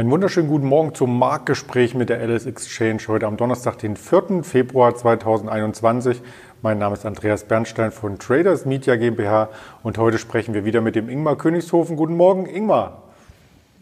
[0.00, 4.42] Einen wunderschönen guten Morgen zum Marktgespräch mit der Alice Exchange heute am Donnerstag, den 4.
[4.44, 6.22] Februar 2021.
[6.62, 9.50] Mein Name ist Andreas Bernstein von Traders Media GmbH
[9.82, 11.96] und heute sprechen wir wieder mit dem Ingmar Königshofen.
[11.96, 13.02] Guten Morgen, Ingmar.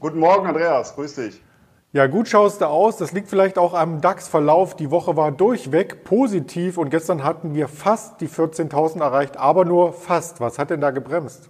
[0.01, 0.97] Guten Morgen, Andreas.
[0.97, 1.41] Grüß dich.
[1.93, 2.97] Ja, gut schaust du aus.
[2.97, 4.75] Das liegt vielleicht auch am DAX-Verlauf.
[4.75, 9.93] Die Woche war durchweg positiv und gestern hatten wir fast die 14.000 erreicht, aber nur
[9.93, 10.41] fast.
[10.41, 11.49] Was hat denn da gebremst?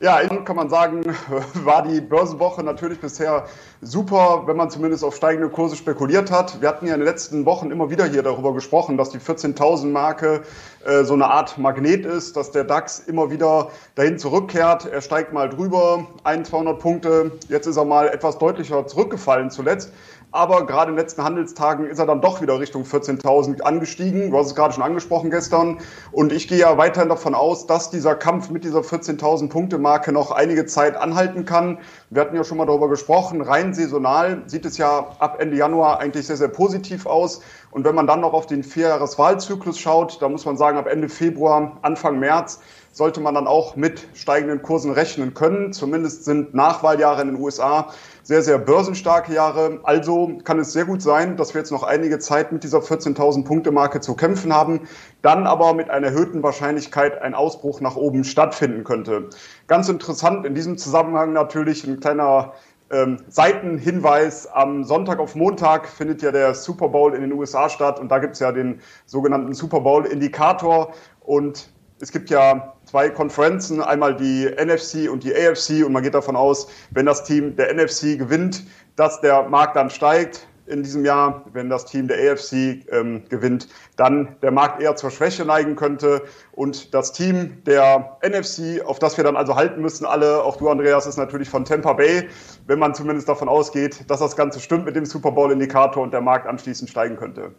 [0.00, 1.04] Ja, kann man sagen,
[1.54, 3.44] war die Börsenwoche natürlich bisher
[3.80, 6.60] super, wenn man zumindest auf steigende Kurse spekuliert hat.
[6.60, 9.86] Wir hatten ja in den letzten Wochen immer wieder hier darüber gesprochen, dass die 14.000
[9.86, 10.42] Marke
[10.84, 14.84] äh, so eine Art Magnet ist, dass der DAX immer wieder dahin zurückkehrt.
[14.84, 17.32] Er steigt mal drüber, 1, 200 Punkte.
[17.48, 19.92] Jetzt ist er mal etwas deutlicher zurückgefallen zuletzt.
[20.34, 24.32] Aber gerade in den letzten Handelstagen ist er dann doch wieder Richtung 14.000 angestiegen.
[24.32, 25.78] Du hast es gerade schon angesprochen gestern.
[26.10, 30.10] Und ich gehe ja weiterhin davon aus, dass dieser Kampf mit dieser 14.000 Punkte Marke
[30.10, 31.78] noch einige Zeit anhalten kann.
[32.10, 33.40] Wir hatten ja schon mal darüber gesprochen.
[33.40, 37.42] Rein saisonal sieht es ja ab Ende Januar eigentlich sehr, sehr positiv aus.
[37.74, 41.08] Und wenn man dann noch auf den Vierjahreswahlzyklus schaut, da muss man sagen, ab Ende
[41.08, 42.60] Februar, Anfang März
[42.92, 45.72] sollte man dann auch mit steigenden Kursen rechnen können.
[45.72, 47.88] Zumindest sind Nachwahljahre in den USA
[48.22, 49.80] sehr, sehr börsenstarke Jahre.
[49.82, 53.44] Also kann es sehr gut sein, dass wir jetzt noch einige Zeit mit dieser 14.000
[53.44, 54.82] Punkte Marke zu kämpfen haben,
[55.22, 59.30] dann aber mit einer erhöhten Wahrscheinlichkeit ein Ausbruch nach oben stattfinden könnte.
[59.66, 62.52] Ganz interessant in diesem Zusammenhang natürlich ein kleiner
[62.94, 64.46] ähm, Seitenhinweis.
[64.46, 68.18] Am Sonntag auf Montag findet ja der Super Bowl in den USA statt und da
[68.18, 74.14] gibt es ja den sogenannten Super Bowl Indikator und es gibt ja zwei Konferenzen, einmal
[74.14, 78.18] die NFC und die AFC und man geht davon aus, wenn das Team der NFC
[78.18, 78.64] gewinnt,
[78.96, 83.68] dass der Markt dann steigt in diesem Jahr, wenn das Team der AFC ähm, gewinnt,
[83.96, 86.22] dann der Markt eher zur Schwäche neigen könnte.
[86.52, 90.68] Und das Team der NFC, auf das wir dann also halten müssen, alle, auch du
[90.68, 92.28] Andreas, ist natürlich von Tampa Bay,
[92.66, 96.20] wenn man zumindest davon ausgeht, dass das Ganze stimmt mit dem Super Bowl-Indikator und der
[96.20, 97.52] Markt anschließend steigen könnte.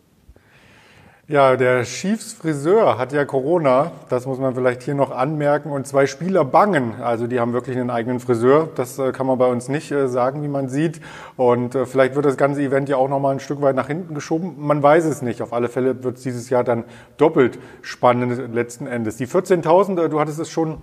[1.27, 5.71] Ja, der Chiefs Friseur hat ja Corona, das muss man vielleicht hier noch anmerken.
[5.71, 8.69] Und zwei Spieler bangen, also die haben wirklich einen eigenen Friseur.
[8.75, 11.01] Das äh, kann man bei uns nicht äh, sagen, wie man sieht.
[11.35, 13.87] Und äh, vielleicht wird das ganze Event ja auch noch mal ein Stück weit nach
[13.87, 14.53] hinten geschoben.
[14.59, 15.41] Man weiß es nicht.
[15.41, 16.83] Auf alle Fälle wird es dieses Jahr dann
[17.17, 19.17] doppelt spannend letzten Endes.
[19.17, 20.77] Die 14.000, du hattest es schon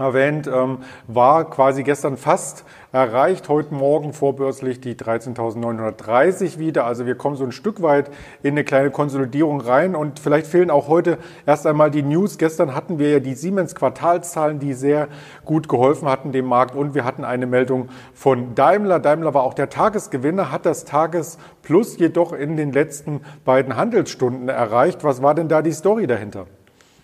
[0.00, 3.48] erwähnt, ähm, war quasi gestern fast erreicht.
[3.48, 6.86] Heute Morgen vorbörslich die 13.930 wieder.
[6.86, 8.10] Also wir kommen so ein Stück weit
[8.42, 12.38] in eine kleine Konsolidierung rein und vielleicht fehlen auch heute erst einmal die News.
[12.38, 15.08] Gestern hatten wir ja die Siemens Quartalszahlen, die sehr
[15.44, 18.98] gut geholfen hatten dem Markt und wir hatten eine Meldung von Daimler.
[18.98, 25.04] Daimler war auch der Tagesgewinner, hat das Tagesplus jedoch in den letzten beiden Handelsstunden erreicht.
[25.04, 26.46] Was war denn da die Story dahinter?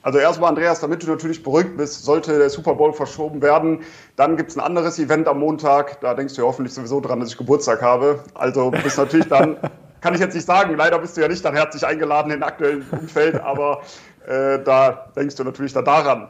[0.06, 3.80] Also erstmal, Andreas, damit du natürlich beruhigt bist, sollte der Super Bowl verschoben werden.
[4.14, 6.00] Dann gibt's ein anderes Event am Montag.
[6.00, 8.20] Da denkst du ja hoffentlich sowieso dran, dass ich Geburtstag habe.
[8.34, 9.56] Also bist natürlich dann,
[10.00, 12.86] kann ich jetzt nicht sagen, leider bist du ja nicht dann herzlich eingeladen in aktuellen
[12.92, 13.80] Umfeld, aber
[14.28, 16.28] äh, da denkst du natürlich da daran.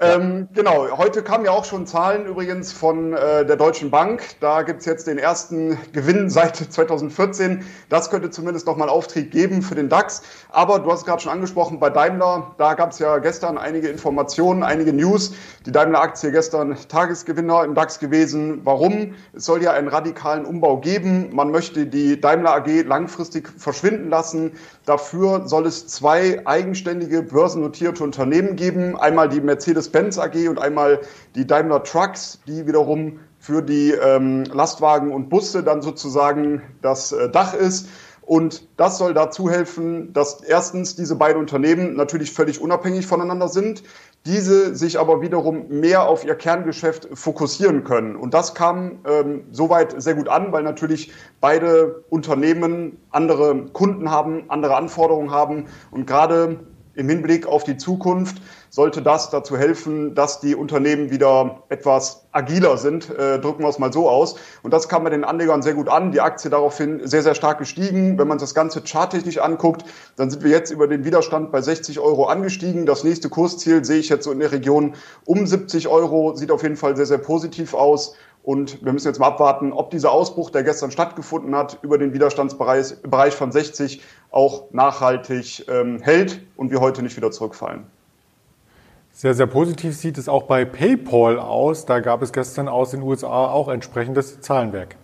[0.00, 4.22] Ähm, genau, heute kamen ja auch schon Zahlen übrigens von äh, der Deutschen Bank.
[4.38, 7.64] Da gibt's jetzt den ersten Gewinn seit 2014.
[7.88, 10.22] Das könnte zumindest nochmal Auftrieb geben für den DAX.
[10.50, 14.92] Aber du hast gerade schon angesprochen, bei Daimler, da gab's ja gestern einige Informationen, einige
[14.92, 15.34] News.
[15.66, 18.60] Die Daimler-Aktie gestern Tagesgewinner im DAX gewesen.
[18.62, 19.14] Warum?
[19.32, 21.34] Es soll ja einen radikalen Umbau geben.
[21.34, 24.52] Man möchte die Daimler AG langfristig verschwinden lassen.
[24.86, 28.96] Dafür soll es zwei eigenständige börsennotierte Unternehmen geben.
[28.96, 31.00] Einmal die Mercedes Mercedes-Benz AG und einmal
[31.34, 37.30] die Daimler Trucks, die wiederum für die ähm, Lastwagen und Busse dann sozusagen das äh,
[37.30, 37.88] Dach ist.
[38.22, 43.82] Und das soll dazu helfen, dass erstens diese beiden Unternehmen natürlich völlig unabhängig voneinander sind,
[44.26, 48.16] diese sich aber wiederum mehr auf ihr Kerngeschäft fokussieren können.
[48.16, 51.10] Und das kam ähm, soweit sehr gut an, weil natürlich
[51.40, 56.58] beide Unternehmen andere Kunden haben, andere Anforderungen haben und gerade
[56.98, 62.76] im Hinblick auf die Zukunft sollte das dazu helfen, dass die Unternehmen wieder etwas agiler
[62.76, 64.34] sind, äh, drücken wir es mal so aus.
[64.62, 66.10] Und das kam bei den Anlegern sehr gut an.
[66.10, 68.18] Die Aktie daraufhin sehr, sehr stark gestiegen.
[68.18, 69.84] Wenn man das Ganze charttechnisch anguckt,
[70.16, 72.84] dann sind wir jetzt über den Widerstand bei 60 Euro angestiegen.
[72.84, 74.94] Das nächste Kursziel sehe ich jetzt so in der Region
[75.24, 76.34] um 70 Euro.
[76.34, 78.16] Sieht auf jeden Fall sehr, sehr positiv aus.
[78.48, 82.14] Und wir müssen jetzt mal abwarten, ob dieser Ausbruch, der gestern stattgefunden hat, über den
[82.14, 84.00] Widerstandsbereich von 60
[84.30, 87.84] auch nachhaltig ähm, hält und wir heute nicht wieder zurückfallen.
[89.12, 91.84] Sehr, sehr positiv sieht es auch bei PayPal aus.
[91.84, 94.96] Da gab es gestern aus den USA auch entsprechendes Zahlenwerk.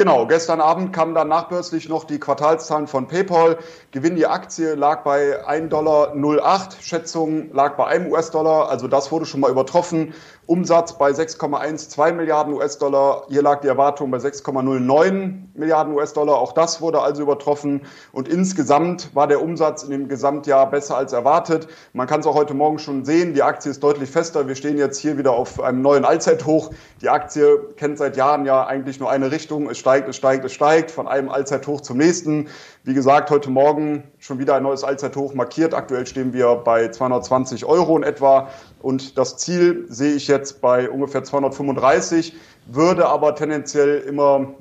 [0.00, 3.58] Genau, gestern Abend kamen dann nachbörslich noch die Quartalszahlen von PayPal.
[3.90, 9.26] Gewinn die Aktie lag bei 1,08 Dollar, Schätzung lag bei einem US-Dollar, also das wurde
[9.26, 10.14] schon mal übertroffen.
[10.50, 13.22] Umsatz bei 6,12 Milliarden US-Dollar.
[13.28, 16.38] Hier lag die Erwartung bei 6,09 Milliarden US-Dollar.
[16.38, 17.82] Auch das wurde also übertroffen.
[18.10, 21.68] Und insgesamt war der Umsatz in dem Gesamtjahr besser als erwartet.
[21.92, 23.32] Man kann es auch heute Morgen schon sehen.
[23.32, 24.48] Die Aktie ist deutlich fester.
[24.48, 26.72] Wir stehen jetzt hier wieder auf einem neuen Allzeithoch.
[27.00, 29.70] Die Aktie kennt seit Jahren ja eigentlich nur eine Richtung.
[29.70, 32.48] Es steigt, es steigt, es steigt von einem Allzeithoch zum nächsten.
[32.82, 35.74] Wie gesagt, heute Morgen schon wieder ein neues Allzeithoch markiert.
[35.74, 38.48] Aktuell stehen wir bei 220 Euro in etwa.
[38.80, 42.34] Und das Ziel sehe ich jetzt bei ungefähr 235,
[42.64, 44.54] würde aber tendenziell immer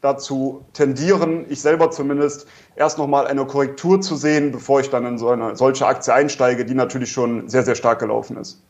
[0.00, 5.16] dazu tendieren, ich selber zumindest, erst nochmal eine Korrektur zu sehen, bevor ich dann in
[5.16, 8.60] so eine solche Aktie einsteige, die natürlich schon sehr, sehr stark gelaufen ist.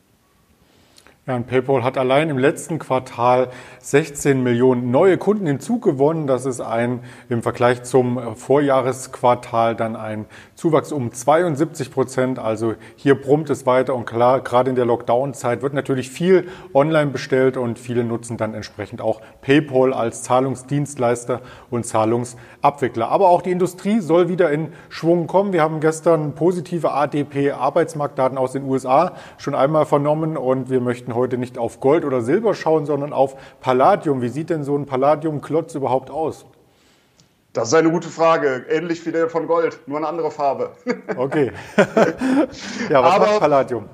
[1.26, 3.50] Ja, und PayPal hat allein im letzten Quartal
[3.81, 6.26] 16 Millionen neue Kunden hinzugewonnen.
[6.26, 10.25] Das ist ein im Vergleich zum Vorjahresquartal dann ein
[10.55, 12.38] Zuwachs um 72 Prozent.
[12.38, 17.11] Also hier brummt es weiter und klar, gerade in der Lockdown-Zeit wird natürlich viel online
[17.11, 23.11] bestellt und viele nutzen dann entsprechend auch PayPal als Zahlungsdienstleister und Zahlungsabwickler.
[23.11, 25.52] Aber auch die Industrie soll wieder in Schwung kommen.
[25.52, 31.38] Wir haben gestern positive ADP-Arbeitsmarktdaten aus den USA schon einmal vernommen und wir möchten heute
[31.38, 34.22] nicht auf Gold oder Silber schauen, sondern auf Palladium.
[34.22, 36.46] Wie sieht denn so ein Palladium-Klotz überhaupt aus?
[37.52, 38.64] Das ist eine gute Frage.
[38.68, 40.70] Ähnlich wie der von Gold, nur eine andere Farbe.
[41.16, 41.50] Okay.
[42.88, 43.86] ja, was Aber, macht Palladium?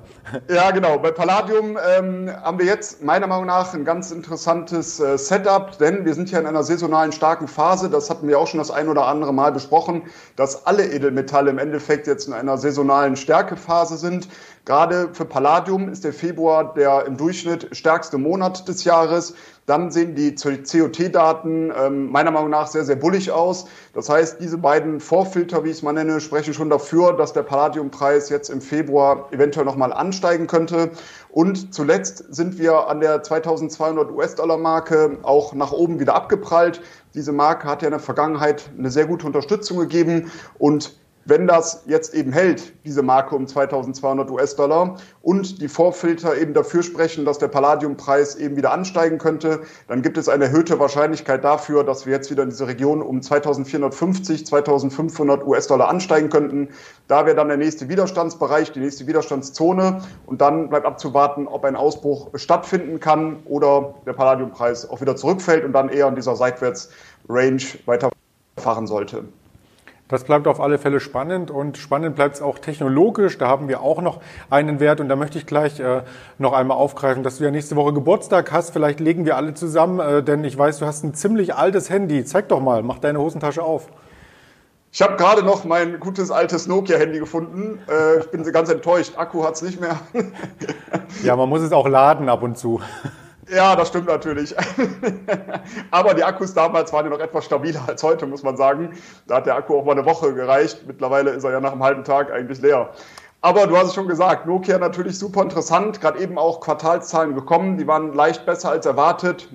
[0.49, 0.97] Ja, genau.
[0.99, 6.05] Bei Palladium ähm, haben wir jetzt meiner Meinung nach ein ganz interessantes äh, Setup, denn
[6.05, 7.89] wir sind hier in einer saisonalen starken Phase.
[7.89, 10.03] Das hatten wir auch schon das ein oder andere Mal besprochen,
[10.35, 14.27] dass alle Edelmetalle im Endeffekt jetzt in einer saisonalen Stärkephase sind.
[14.65, 19.33] Gerade für Palladium ist der Februar der im Durchschnitt stärkste Monat des Jahres.
[19.65, 23.67] Dann sehen die COT-Daten ähm, meiner Meinung nach sehr, sehr bullig aus.
[23.93, 27.43] Das heißt, diese beiden Vorfilter, wie ich es mal nenne, sprechen schon dafür, dass der
[27.43, 30.91] Palladiumpreis jetzt im Februar eventuell nochmal ansteigen könnte.
[31.29, 36.81] Und zuletzt sind wir an der 2200 US-Dollar-Marke auch nach oben wieder abgeprallt.
[37.13, 40.97] Diese Marke hat ja in der Vergangenheit eine sehr gute Unterstützung gegeben und
[41.27, 46.83] wenn das jetzt eben hält, diese Marke um 2200 US-Dollar und die Vorfilter eben dafür
[46.83, 51.83] sprechen, dass der Palladiumpreis eben wieder ansteigen könnte, dann gibt es eine erhöhte Wahrscheinlichkeit dafür,
[51.83, 56.69] dass wir jetzt wieder in diese Region um 2450, 2500 US-Dollar ansteigen könnten.
[57.09, 61.75] Da wäre dann der nächste Widerstandsbereich, die nächste Widerstandszone und dann bleibt abzuwarten, ob ein
[61.75, 67.63] Ausbruch stattfinden kann oder der Palladiumpreis auch wieder zurückfällt und dann eher in dieser Seitwärts-Range
[67.85, 69.25] weiterfahren sollte.
[70.07, 73.37] Das bleibt auf alle Fälle spannend und spannend bleibt es auch technologisch.
[73.37, 76.03] Da haben wir auch noch einen Wert und da möchte ich gleich äh,
[76.37, 78.71] noch einmal aufgreifen, dass du ja nächste Woche Geburtstag hast.
[78.71, 82.23] Vielleicht legen wir alle zusammen, äh, denn ich weiß, du hast ein ziemlich altes Handy.
[82.23, 83.87] Zeig doch mal, mach deine Hosentasche auf.
[84.93, 87.79] Ich habe gerade noch mein gutes altes Nokia-Handy gefunden.
[87.89, 89.17] Äh, ich bin ganz enttäuscht.
[89.17, 89.99] Akku hat es nicht mehr.
[91.23, 92.79] ja, man muss es auch laden ab und zu.
[93.49, 94.53] Ja, das stimmt natürlich.
[95.91, 98.93] Aber die Akkus damals waren ja noch etwas stabiler als heute, muss man sagen.
[99.27, 100.83] Da hat der Akku auch mal eine Woche gereicht.
[100.85, 102.89] Mittlerweile ist er ja nach einem halben Tag eigentlich leer.
[103.41, 106.01] Aber du hast es schon gesagt, Nokia natürlich super interessant.
[106.01, 107.77] Gerade eben auch Quartalszahlen gekommen.
[107.77, 109.47] Die waren leicht besser als erwartet.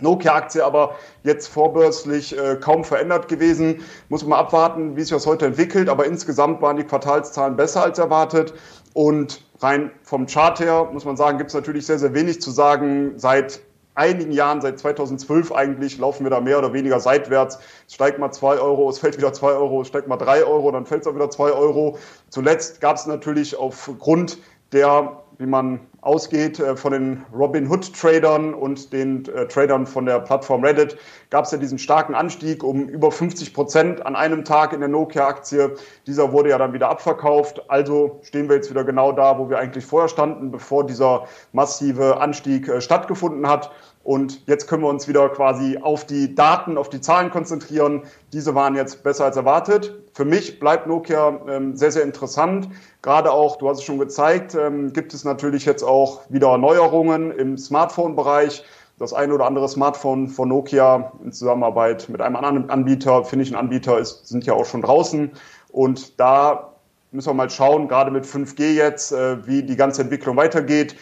[0.00, 3.82] Nokia-Aktie aber jetzt vorbörslich äh, kaum verändert gewesen.
[4.08, 5.90] Muss man abwarten, wie sich das heute entwickelt.
[5.90, 8.54] Aber insgesamt waren die Quartalszahlen besser als erwartet.
[8.94, 12.50] Und rein vom Chart her muss man sagen, gibt es natürlich sehr, sehr wenig zu
[12.50, 13.12] sagen.
[13.16, 13.60] Seit
[13.94, 17.58] einigen Jahren, seit 2012 eigentlich, laufen wir da mehr oder weniger seitwärts.
[17.86, 20.70] Es steigt mal zwei Euro, es fällt wieder zwei Euro, es steigt mal drei Euro,
[20.70, 21.98] dann fällt es auch wieder zwei Euro.
[22.30, 24.38] Zuletzt gab es natürlich aufgrund
[24.72, 30.06] der wie man ausgeht äh, von den Robin Hood Tradern und den äh, Tradern von
[30.06, 30.96] der Plattform Reddit,
[31.30, 34.88] gab es ja diesen starken Anstieg um über 50 Prozent an einem Tag in der
[34.88, 35.74] Nokia-Aktie.
[36.06, 37.70] Dieser wurde ja dann wieder abverkauft.
[37.70, 42.20] Also stehen wir jetzt wieder genau da, wo wir eigentlich vorher standen, bevor dieser massive
[42.20, 43.70] Anstieg äh, stattgefunden hat.
[44.02, 48.02] Und jetzt können wir uns wieder quasi auf die Daten, auf die Zahlen konzentrieren.
[48.32, 49.94] Diese waren jetzt besser als erwartet.
[50.14, 52.68] Für mich bleibt Nokia ähm, sehr, sehr interessant.
[53.02, 57.30] Gerade auch, du hast es schon gezeigt, ähm, gibt es natürlich jetzt auch wieder Neuerungen
[57.30, 58.64] im Smartphone-Bereich.
[58.98, 63.98] Das eine oder andere Smartphone von Nokia in Zusammenarbeit mit einem anderen Anbieter, finnischen Anbieter,
[63.98, 65.30] ist, sind ja auch schon draußen.
[65.72, 66.70] Und da
[67.12, 70.96] müssen wir mal schauen, gerade mit 5G jetzt, äh, wie die ganze Entwicklung weitergeht.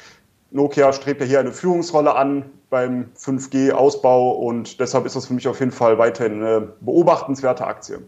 [0.50, 5.48] Nokia strebt ja hier eine Führungsrolle an beim 5G-Ausbau und deshalb ist das für mich
[5.48, 8.00] auf jeden Fall weiterhin eine beobachtenswerte Aktie.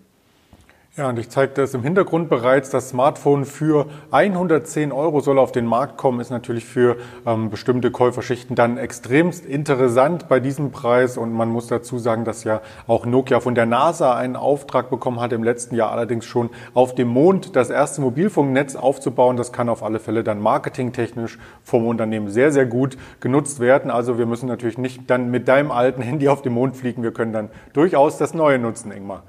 [0.97, 2.71] Ja, und ich zeigte es im Hintergrund bereits.
[2.71, 7.93] Das Smartphone für 110 Euro soll auf den Markt kommen, ist natürlich für ähm, bestimmte
[7.93, 11.17] Käuferschichten dann extremst interessant bei diesem Preis.
[11.17, 15.21] Und man muss dazu sagen, dass ja auch Nokia von der NASA einen Auftrag bekommen
[15.21, 19.37] hat, im letzten Jahr allerdings schon auf dem Mond das erste Mobilfunknetz aufzubauen.
[19.37, 23.93] Das kann auf alle Fälle dann marketingtechnisch vom Unternehmen sehr, sehr gut genutzt werden.
[23.93, 27.05] Also wir müssen natürlich nicht dann mit deinem alten Handy auf den Mond fliegen.
[27.05, 29.23] Wir können dann durchaus das neue nutzen, Ingmar.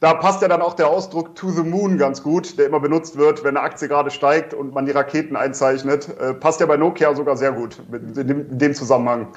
[0.00, 3.18] Da passt ja dann auch der Ausdruck to the moon ganz gut, der immer benutzt
[3.18, 6.08] wird, wenn eine Aktie gerade steigt und man die Raketen einzeichnet.
[6.20, 9.28] Äh, passt ja bei Nokia sogar sehr gut in dem, in dem Zusammenhang.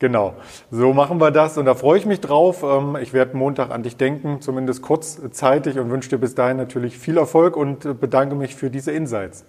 [0.00, 0.34] Genau,
[0.72, 2.64] so machen wir das und da freue ich mich drauf.
[2.64, 6.98] Ähm, ich werde Montag an dich denken, zumindest kurzzeitig und wünsche dir bis dahin natürlich
[6.98, 9.44] viel Erfolg und äh, bedanke mich für diese Insights.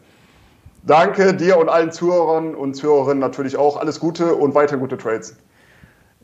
[0.84, 3.78] Danke dir und allen Zuhörern und Zuhörerinnen natürlich auch.
[3.78, 5.36] Alles Gute und weiter gute Trades.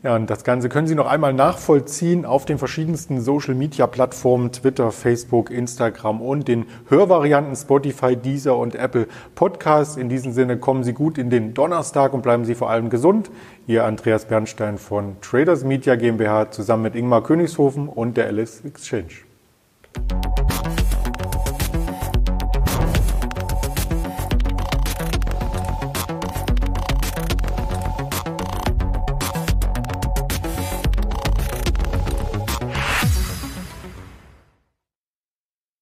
[0.02, 5.50] Ja, und das Ganze können Sie noch einmal nachvollziehen auf den verschiedensten Social-Media-Plattformen, Twitter, Facebook,
[5.50, 9.98] Instagram und den Hörvarianten Spotify, Deezer und Apple Podcasts.
[9.98, 13.30] In diesem Sinne kommen Sie gut in den Donnerstag und bleiben Sie vor allem gesund.
[13.66, 19.29] Ihr Andreas Bernstein von Traders Media GmbH zusammen mit Ingmar Königshofen und der Alice Exchange.